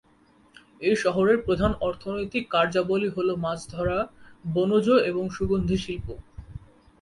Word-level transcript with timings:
এই 0.81 0.95
শহরের 0.95 1.37
প্রধান 1.45 1.71
অর্থনৈতিক 1.81 2.43
কার্যাবলী 2.49 3.09
হলো 3.09 3.33
মাছ 3.35 3.59
ধরা, 3.69 3.97
বনজ 4.45 4.87
এবং 5.09 5.23
সুগন্ধি 5.29 5.77
শিল্প। 5.77 6.07